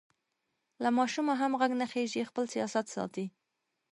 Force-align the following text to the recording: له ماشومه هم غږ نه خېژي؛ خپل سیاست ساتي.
له 0.83 0.89
ماشومه 0.97 1.33
هم 1.41 1.51
غږ 1.59 1.71
نه 1.81 1.85
خېژي؛ 1.91 2.21
خپل 2.29 2.45
سیاست 2.53 2.85
ساتي. 2.95 3.25